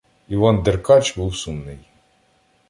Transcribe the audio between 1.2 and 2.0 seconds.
сумний.